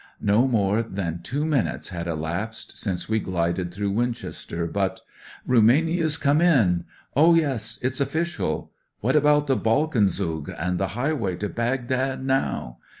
No 0.19 0.47
more 0.47 0.81
than 0.81 1.19
two 1.21 1.45
minutes 1.45 1.89
had 1.89 2.07
elapsed 2.07 2.75
since 2.75 3.07
we 3.07 3.19
glided 3.19 3.71
through 3.71 3.91
Win 3.91 4.13
chester. 4.13 4.65
But:" 4.65 5.01
Rumania's 5.47 6.17
come 6.17 6.41
in." 6.41 6.85
Oh, 7.15 7.35
yes; 7.35 7.77
it's 7.83 8.01
official." 8.01 8.71
What 9.01 9.15
about 9.15 9.45
the 9.45 9.55
Balkan 9.55 10.09
Zug 10.09 10.49
and 10.57 10.79
the 10.79 10.97
highway 10.97 11.35
to 11.35 11.49
Baghdad 11.49 12.25
now 12.25 12.79